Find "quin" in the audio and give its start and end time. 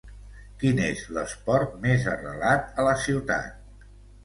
0.63-0.79